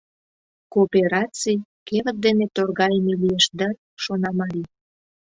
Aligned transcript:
«Коопераций— 0.71 1.57
кевыт 1.87 2.17
дене 2.25 2.45
торгайыме 2.55 3.13
лиеш 3.21 3.45
дыр?»— 3.57 3.73
шона 4.03 4.29
марий. 4.39 4.67